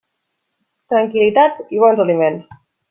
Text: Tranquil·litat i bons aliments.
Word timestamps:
Tranquil·litat 0.93 1.63
i 1.77 1.85
bons 1.87 2.05
aliments. 2.09 2.55